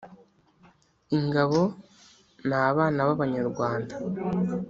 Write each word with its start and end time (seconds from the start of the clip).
ingabo 1.17 1.59
ni 2.47 2.55
abana 2.69 2.99
b' 3.07 3.13
abanyarwanda. 3.15 3.95